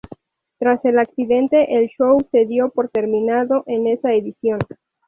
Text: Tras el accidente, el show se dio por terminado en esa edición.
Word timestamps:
Tras 0.57 0.83
el 0.83 0.97
accidente, 0.97 1.77
el 1.77 1.87
show 1.89 2.17
se 2.31 2.47
dio 2.47 2.69
por 2.71 2.89
terminado 2.89 3.63
en 3.67 3.85
esa 3.85 4.13
edición. 4.15 4.57